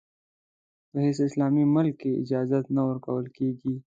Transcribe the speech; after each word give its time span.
په 0.89 0.97
هېڅ 1.05 1.17
اسلامي 1.27 1.63
ملک 1.75 1.95
کې 2.01 2.19
اجازه 2.21 2.57
نه 2.75 2.81
ورکول 2.89 3.25
کېږي. 3.37 3.73